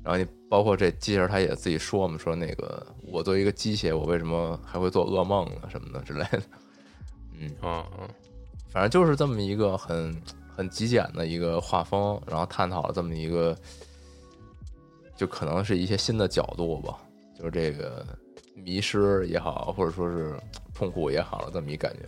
[0.04, 5.70] 然后你包括这机器人，他也自己说嘛，说那个我作为一个机械，我为什么还会做噩梦呢？
[5.70, 6.42] 什么的之类的。
[7.40, 8.10] 嗯，嗯嗯
[8.70, 10.14] 反正就是这么一个很
[10.54, 13.58] 很极简的一个画风，然后探讨了这么一个，
[15.16, 16.98] 就可能是一些新的角度吧，
[17.34, 18.06] 就是这个
[18.56, 20.36] 迷失也好，或者说是
[20.76, 22.02] 痛苦也好，这么一感觉，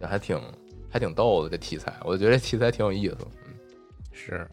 [0.00, 0.40] 也还挺
[0.88, 3.18] 还挺逗的这题材，我觉得这题材挺有意思
[4.12, 4.46] 是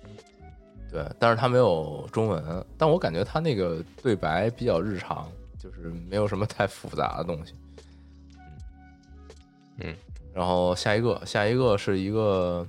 [0.90, 5.28] 对，但是他没有中文，但我感觉他那个对白比较日常，
[5.60, 7.54] 就是没有什么太复杂的东西。
[9.80, 9.94] 嗯，
[10.34, 12.66] 然后下一个，下一个是一个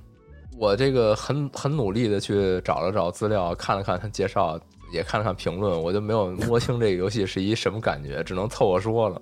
[0.57, 4.59] 我这个很很努力的去找了找资料，看了看他介绍，
[4.91, 9.21] 也看了看评论，我就没有摸清这个游戏是一什么感觉，只能凑合说了。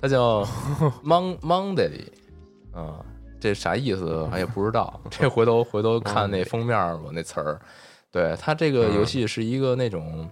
[0.00, 0.44] 它叫
[1.02, 2.06] Mon Monday，
[2.72, 3.04] 啊、
[3.40, 5.00] 这啥意思俺也不知道。
[5.10, 7.60] 这回头回头看那封面吧，那词儿。
[8.10, 10.28] 对它这个游戏是一个那种，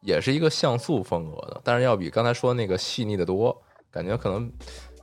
[0.00, 3.56] 也是一个像素风格的，但是要比刚才说那个细腻的多，
[3.90, 4.50] 感觉可能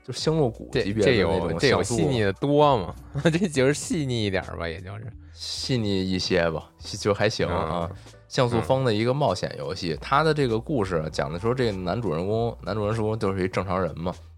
[0.06, 2.94] 就星露谷这级别这的那种有这有像素细腻的多嘛？
[3.24, 7.90] 这就是细腻一点儿吧，也就是细腻一些吧，就还行啊。
[7.90, 14.35] 嗯像素风的一个冒险游戏，它的这个故事讲的说，这个男主人公，男主人公就是一正常人嘛，嗯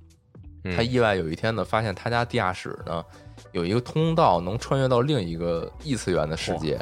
[0.75, 3.03] 他意外有一天呢，发现他家地下室呢
[3.51, 6.79] 有一个通道能穿越到另一个异次元的世界，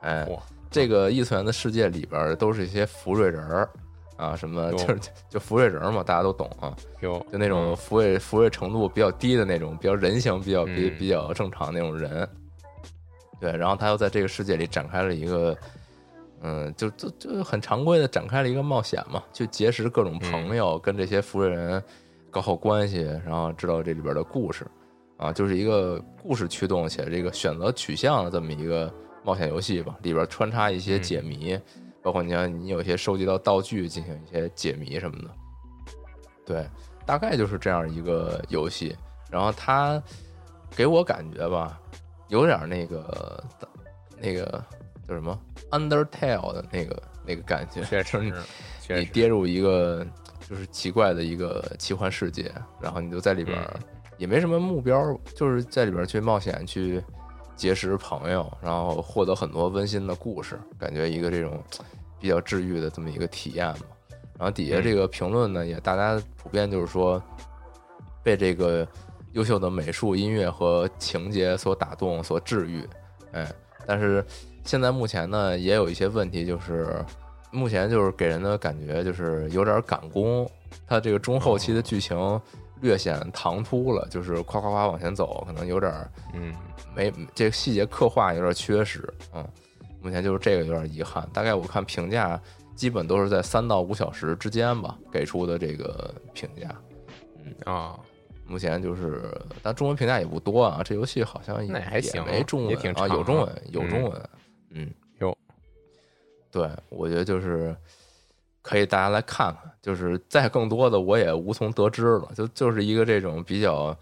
[0.00, 0.28] 哎，
[0.70, 3.68] 这个异次元的世界里边都是一些福瑞人儿
[4.16, 4.98] 啊，什么就是
[5.28, 10.98] 就福瑞人儿嘛，大家都懂啊，有就那种福瑞福瑞程度比较低的那种，比较人形、比较比嗯。
[10.98, 12.28] 比较正常那种人。
[13.38, 15.54] 对，然后他又在这个世界里展开了一个，
[16.40, 21.82] 嗯，就就就很常规的展开了一个冒险嘛，去结识各种朋友，跟这些福瑞人
[22.30, 24.66] 搞好关系，然后知道这里边的故事，
[25.16, 28.92] 啊，就是一个故事驱动且这个选择取向的这么一个
[29.24, 31.58] 冒险游戏吧，里边穿插一些嗯解谜，
[32.02, 35.30] 包括你像你有些收集到道具进行一些解谜什么的，
[36.44, 36.68] 对，
[37.04, 38.94] 大概就是这样一个游戏。
[39.30, 40.00] 然后它
[40.76, 41.80] 给我感觉吧，
[42.28, 43.44] 有点那个
[44.20, 44.64] 那个
[45.08, 45.36] 叫什么
[45.70, 48.32] ？Undertale 的那个那个感觉，确实。
[48.88, 50.06] 你跌入一个
[50.48, 53.58] 就是奇怪的一个奇幻世界，然后你就在里边
[54.16, 57.02] 也没什么目标，就是在里边儿去冒险，去
[57.56, 61.60] 结识朋友，然后获得很多温馨的故事，感觉一个这种
[62.20, 63.80] 比较治愈的这么一个体验嘛。
[64.38, 67.20] 然后底下这个评论呢，也大家普遍就是说
[68.22, 68.86] 被这个
[69.32, 72.86] 优秀的美术、音乐和情节所打动、所治愈，
[73.32, 73.50] 哎，
[73.86, 74.24] 但是
[74.62, 77.04] 现在目前呢，也有一些问题，就是
[77.50, 80.48] 目前就是给人的感觉就是有点赶工，
[80.86, 82.40] 它这个中后期的剧情
[82.80, 86.54] 略显唐突了，就是夸夸夸往前走，可能有点儿嗯
[86.94, 89.02] 没这个细节刻画有点缺失，
[89.34, 89.46] 嗯，
[90.02, 91.26] 目前就是这个有点遗憾。
[91.32, 92.40] 大概我看评价
[92.74, 96.68] 基本都是在三到五小时之间吧，给出的这个评价。
[97.44, 97.98] 嗯啊，
[98.46, 99.22] 目前就是，
[99.62, 100.82] 但中文评价也不多啊。
[100.84, 104.30] 这游戏好像也还行没中文也挺啊，有中文，有中嗯文，
[104.70, 105.05] 嗯，有。
[106.56, 107.76] 对，我觉得就是
[108.62, 113.94] 可以大家来看看，就是再更多的我也无从得知了，就就是一个这种比较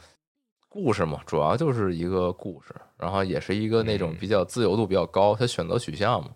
[0.68, 4.16] 故事嘛，主要就是一个故事，然后也是一个那种嗯。
[4.20, 6.30] 比较自由度比较高，它选择取向嘛，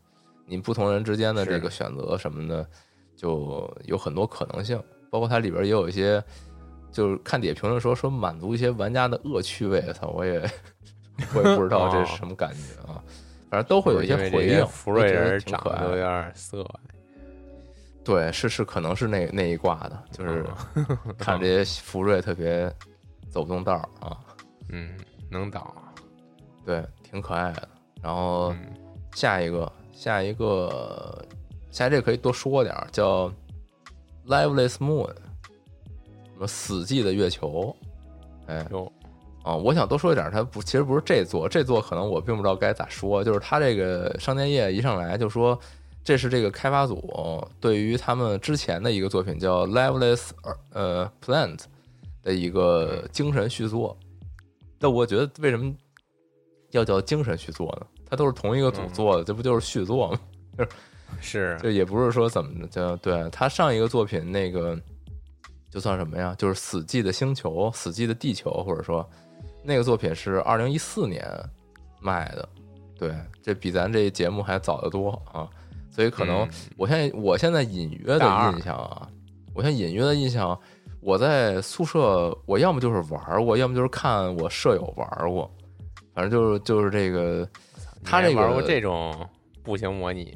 [0.45, 2.69] 你不同人之间的这个选择什么的，
[3.17, 6.21] 就有很多可能性，包括它里边也有一些，
[6.91, 10.41] 就是看底下评论说说满足一些玩家的恶趣味，操，我也
[11.33, 13.01] 我也不知道这是什么感觉啊，
[13.51, 15.97] 反正都会有一些回应，福瑞人挺可爱长得有。
[15.97, 16.67] 点色，
[18.05, 20.45] 对，是是，可能是那那一挂的，就是
[21.19, 22.73] 看这些福瑞特别
[23.31, 24.17] 走不动道儿啊，
[24.71, 24.97] 嗯，
[25.31, 25.75] 能挡，
[26.65, 27.69] 对，挺可爱的。
[28.03, 28.75] 然后嗯
[29.15, 31.25] 下一个，下一个，
[31.71, 33.33] 下一个可以多说点儿，叫
[34.27, 37.75] Liveless Moon，什么死寂的月球，
[38.47, 38.91] 哎，有
[39.49, 45.59] 啊，我想多说一点儿，它不，其实不是这座，这座可能我并不知道该咋说，就是它这个商店页一上来就说，
[46.05, 50.33] 这是这个开发组对于他们之前的一个作品叫 Liveless
[50.75, 51.61] 呃 Plant
[52.23, 53.97] 的一个精神续作。
[54.79, 55.75] 但我觉得为什么
[56.73, 57.87] 要叫精神续作呢？
[58.07, 60.21] 它都是同一个组做的，这不就是续作吗？
[60.59, 60.67] 就
[61.23, 64.79] 是就也不是说怎么就，对他上一个作品那个
[65.71, 66.35] 就算什么呀？
[66.39, 69.09] 就是《死寂的星球》《死寂的地球》，或者说
[69.69, 71.23] 那个作品是二零一四年
[72.01, 72.49] 卖的，
[72.99, 75.47] 对，这比咱这节目还早得多啊！
[75.91, 79.07] 所以可能嗯我现在我现在隐约的印象啊，
[79.53, 80.59] 我现在隐约的印象，
[81.03, 85.51] 我在宿舍，我要么就是玩过，要么就是看我舍友玩过，
[86.15, 87.47] 反正就是就是这个，
[88.03, 89.15] 他这个玩过这种
[89.63, 90.35] 步行模拟，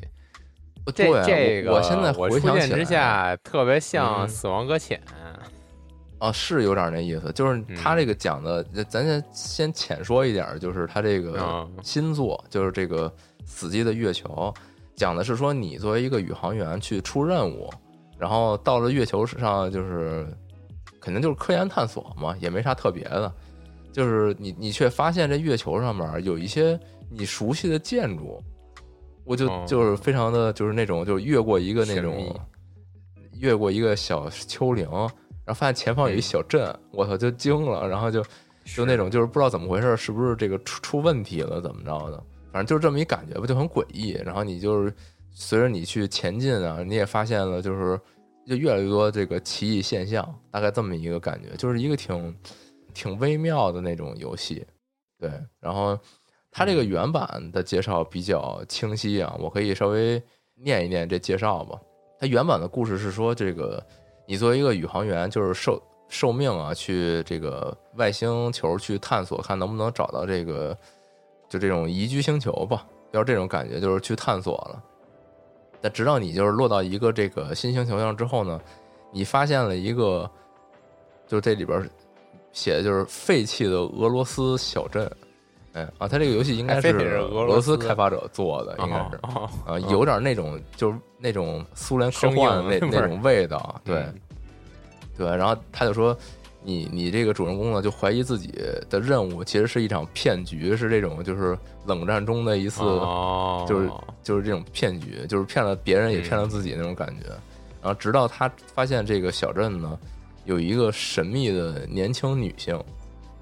[0.94, 5.00] 对这这个我我现在我回想起来之下特别像嗯《死亡搁浅》
[6.22, 7.74] 啊，是有点那意思，就是嗯。
[7.74, 13.10] 他这个讲的，咱先先浅说一点，就是他这个嗯新作，就是这个
[13.44, 14.28] 《死寂的月球》，
[14.94, 17.68] 讲的是说你作为一个宇航员去出任务，
[18.16, 20.24] 然后到了月球上，就是
[21.00, 23.32] 肯定就是科研探索嘛，也没啥特别的，
[23.92, 26.78] 就是你你却发现这月球上面有一些
[27.10, 28.40] 你熟悉的建筑，
[29.24, 29.64] 我就哦。
[29.66, 32.32] 就是非常的就是那种就是越过一个那种
[33.40, 34.88] 越过一个小丘陵，
[35.52, 38.24] 然后发现前方有一小镇，我操就惊了，然后就
[38.64, 42.16] 就那种就是不知道怎么回事，是不是这个出出问题了，怎么着的，
[42.50, 44.12] 反正就是这么一感觉吧，就很诡异。
[44.24, 44.90] 然后你就是
[45.30, 48.00] 随着你去前进啊，你也发现了就是
[48.46, 52.34] 就越来越多这个奇异现象，大概这么一个感觉，就是一个挺
[52.94, 54.64] 挺微妙的那种游戏。
[55.18, 55.98] 对，然后
[56.50, 60.22] 它这个原版的介绍比较清晰啊，我可以稍微
[60.54, 61.78] 念一念这介绍吧。
[62.18, 63.84] 它原版的故事是说，这个
[64.32, 70.74] 你作为一个宇航员，就是受受命啊，去这个外星球去探索，看能不能找到这个
[71.50, 74.82] 就这种宜居星球吧，要这种感觉，就是去探索了。
[75.82, 78.58] 但直到你就是落到一个这个新星球上之后呢，
[79.10, 80.30] 你发现了一个，
[81.26, 81.86] 就是这里边
[82.52, 85.12] 写的就是废弃的俄罗斯小镇。
[85.72, 89.18] 哎啊，它这个游戏应该是俄俄罗罗斯斯开发者做的，应该是。
[89.22, 94.14] 哦啊，有点那种就是那种苏联科幻那那种味道，对嗯
[95.16, 95.26] 对。
[95.28, 96.16] 然后他就说，
[96.62, 98.52] 你你这个主人公呢，就怀疑自己
[98.90, 103.90] 的任务其实是一场骗局，是这种就是冷战中的一次，哦，就是
[104.22, 107.28] 就是这种骗局，就是骗了别人也骗了自己那种感觉。
[107.80, 109.98] 然后直到他发现这个小镇呢，
[110.44, 112.78] 有一个神秘的年轻女性，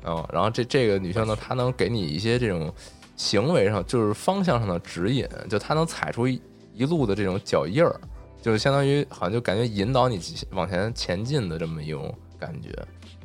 [0.03, 2.73] 啊，然后这这个女性呢，她能给你一些这种
[3.17, 6.41] 行为上，就是方向上的指引，就她能踩出一
[6.75, 8.01] 一路的这种脚印儿，
[8.41, 10.21] 就是相当于好像就感觉引导你
[10.53, 12.71] 往前前进的这么一种感觉。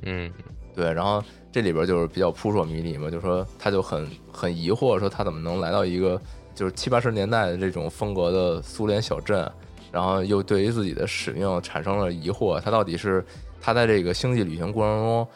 [0.04, 0.32] 嗯
[0.76, 6.22] 对，然后这里边就是比较扑朔迷离嘛，就说她就很很疑惑，说她怎么能来到一个
[6.54, 9.50] 就是七八十年代的这种风格的苏联小镇，
[9.90, 13.26] 然后又对于自己的使命产生了疑惑，他到底是
[13.62, 15.28] 他在这个星际旅行过程中，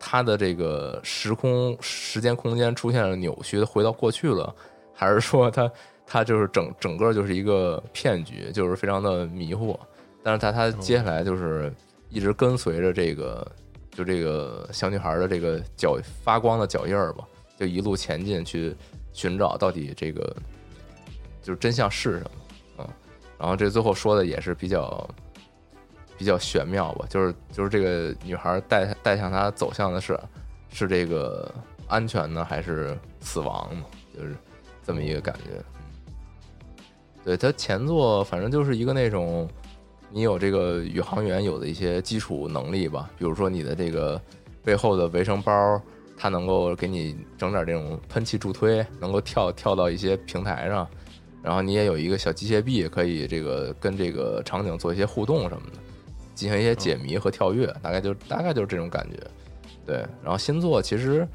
[0.00, 4.52] 他的这个时空时间空间出现了扭曲，回到过去了，
[4.92, 5.70] 还是说他
[6.04, 9.78] 他就是整整个就是一个骗局，就是非常的迷惑，
[10.22, 11.72] 但是在他接下来就是
[12.08, 13.46] 一直跟随着这个。
[13.92, 17.24] 就这个小女孩的这个脚发光的脚印儿吧，
[17.58, 18.74] 就一路前进去
[19.12, 20.34] 寻找到底这个
[21.42, 22.94] 就是真相是什么啊、嗯？
[23.36, 25.06] 然后这最后说的也是比较
[26.20, 30.20] 比较玄妙吧，就是就是这个女孩带带向她走向的是
[30.68, 31.50] 是这个
[31.88, 33.82] 安全呢，还是死亡呢？
[34.14, 34.36] 就是
[34.86, 35.64] 这么一个感觉。
[37.24, 39.48] 对他前作反正就是一个那种。
[40.12, 44.20] 你有这个宇航员有的一些基础能力吧，比如说你的这个
[44.64, 45.80] 背后的维生包，
[46.16, 50.84] 它能够给你整点这种喷气助推，能够跳跳到一些平台上，
[51.44, 55.78] 然后你也有一个小机械臂，可以这个跟这个场景做一些互动什么的，
[56.34, 59.16] 进行一些解谜和跳跃，大概就大概就是这种感觉。
[59.86, 61.26] 对，然后新作其实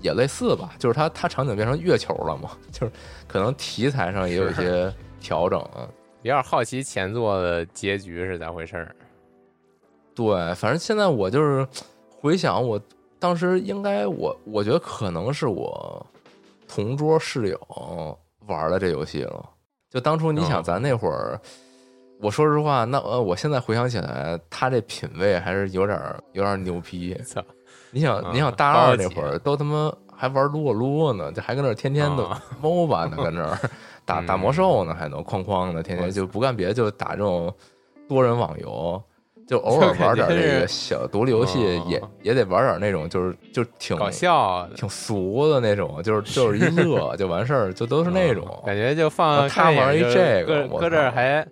[0.00, 2.92] 也类似吧，就是它它场景变成月球了嘛， 就是
[3.26, 5.88] 可能题材上也有一些调整啊。
[6.22, 8.96] 有点好奇前作的结局是咋回事儿。
[10.14, 11.66] 对，反正现在我就是
[12.20, 12.80] 回想，我
[13.18, 16.06] 当时应该我我觉得可能是我
[16.66, 19.50] 同桌室友玩的这游戏了。
[19.90, 21.38] 就当初你想，哦咱那会儿，
[22.24, 27.14] 我说实话，那呃，我现在回想起来，他这品味还是有点儿有点儿牛逼。
[27.22, 27.42] 操！
[27.90, 33.58] 你想，啊你想大二那会儿都他妈还玩撸啊撸呢，就还跟那儿天天的啊 MOBA 呢，跟那儿
[34.06, 37.52] 打 打嗯魔兽呢，还能哐哐的，天天就不干别的，就打这种
[38.08, 39.00] 多人网游。
[39.46, 48.46] 就偶尔玩点这个小独立游戏，也哦也得玩点那种，就是就挺搞笑，挺俗的那种，就是 就是一乐就完事儿，就都是那种。
[48.64, 51.46] 感觉就放他玩一这个我搁搁这儿还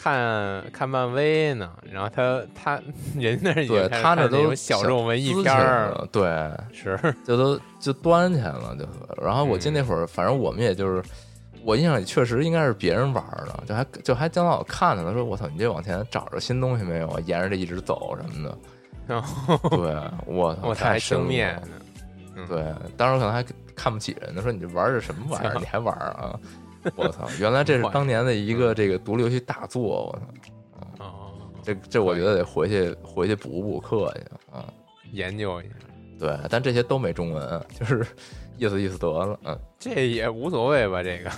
[0.00, 2.80] 看看漫威呢，然后他他
[3.16, 6.22] 人那儿对他那都小众文艺片儿对，
[6.72, 6.96] 是。
[7.26, 8.86] 就都就端起来了，就。
[9.20, 11.02] 然后我记得那会儿，反正我们也就是，
[11.64, 17.20] 我印象里确实应该是别人玩的，就还就还经常我看着他，说我操，你这往前找着新东西没有啊？
[17.26, 18.56] 沿着这一直走什么的。
[19.08, 19.96] 然后对，
[20.26, 21.68] 我操，太生面呢，
[22.36, 22.46] 嗯。
[22.46, 22.64] 对，
[22.96, 23.44] 当时可能还
[23.74, 26.38] 看不起人呢，说你这玩的什么玩意儿，你还玩啊？
[26.96, 30.18] 我操，原来这是当年的一个这个独立游戏大作，我
[30.98, 31.32] 操，哦，
[31.62, 34.20] 这这我觉得得回去回去补补课去
[34.56, 34.64] 啊。
[35.12, 35.70] 研究一下，
[36.18, 38.06] 对，但这些都没中文，就是
[38.58, 39.58] 意思意思得了，嗯。
[39.78, 41.02] 这也无所谓吧？
[41.02, 41.30] 这个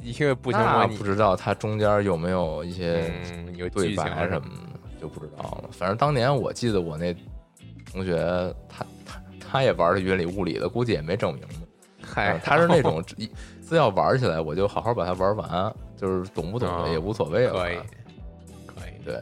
[0.00, 3.12] 一个不行模拟那不，知道它中间有没有一些
[3.74, 5.68] 对白什么的，就不知道了。
[5.72, 7.14] 反正当年我记得我那
[7.90, 8.16] 同学，
[8.68, 11.48] 他他他也玩的云里雾里的，估计也没整明白。
[12.00, 13.30] 嗨嗯，他是那种一
[13.72, 17.52] 只要玩起来，我就好好把它玩完，就是懂不懂的嗯也无所谓了。
[17.54, 17.76] 可以，
[18.66, 19.20] 可以，对，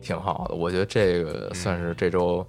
[0.00, 0.54] 挺好的。
[0.54, 2.46] 我觉得这个算是这周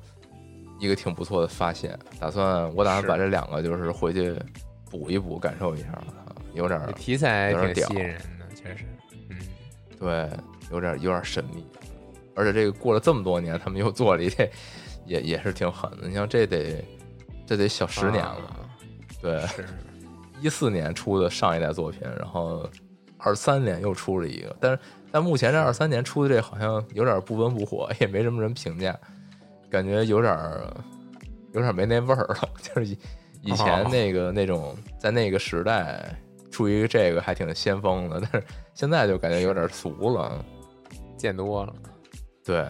[0.79, 1.97] 一个挺不错的发现。
[2.19, 4.35] 打算我打算把这两个就是回去
[4.89, 8.85] 补一补，感受一下啊，有点题材挺吸引人的，确实，
[9.29, 9.37] 嗯，
[9.99, 10.29] 对，
[10.71, 11.65] 有点有点神秘，
[12.35, 14.49] 而且这个过了这么多年，他们又做了一这，
[15.05, 16.07] 也也是挺狠的。
[16.07, 16.83] 你像这得
[17.45, 18.69] 这得小十年了，啊
[19.21, 19.65] 对，是，
[20.41, 22.67] 一四年出的上一代作品，然后
[23.17, 24.79] 二三年又出了一个，但是
[25.11, 28.97] 但目前这二三年出的这好像有点不温不火， 也没什么人评价，
[29.69, 30.73] 感觉有点儿
[31.53, 32.97] 有点没那味儿了， 就是以
[33.43, 36.17] 以前哦那个、 那种在那个时代
[36.49, 40.43] 出一个这个还挺先锋的，但是现在就感觉有点俗了。
[41.17, 41.73] 见多了，
[42.43, 42.67] 对，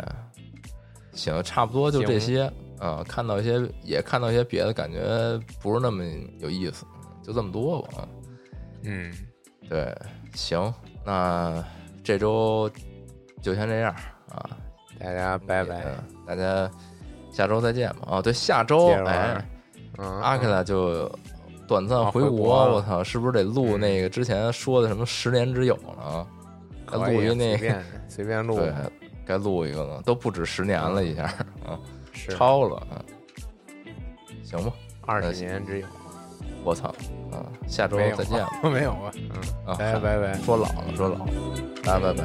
[1.13, 2.51] 行，差不多就这些。
[2.80, 6.03] 啊、看到一些，也看到一些别的，感觉不是那么
[6.39, 6.84] 有意思，
[7.22, 7.89] 就这么多吧。
[7.97, 8.07] 啊，
[8.84, 9.13] 嗯，
[9.69, 9.95] 对，
[10.34, 10.74] 行，
[11.05, 11.63] 那
[12.03, 12.69] 这周
[13.41, 13.93] 就先这样
[14.30, 14.49] 啊，
[14.99, 16.69] 大家拜拜，嗯大家
[17.32, 18.07] 下周再见吧。
[18.07, 19.45] 哦，对，下周哎，
[19.97, 21.09] 嗯，阿克拉就
[21.67, 26.28] 短暂回国我操，是不是得录嗯那个之前说的什么十年之友了？
[26.86, 28.74] 该录一那随便随便录，对，
[29.26, 31.24] 该录一个了，都不止十年了，一下
[31.65, 31.80] 啊。
[32.13, 32.99] 是超了啊！
[34.43, 34.74] 行吧，
[35.05, 35.88] 二十年之有，
[36.64, 36.88] 我操
[37.32, 37.45] 啊！
[37.68, 39.30] 下周再见吧没有啊， 嗯，
[39.66, 39.76] 啊！
[39.78, 40.34] 拜拜拜。
[40.39, 41.32] 说老了，说老了，
[41.84, 42.24] 拜拜拜。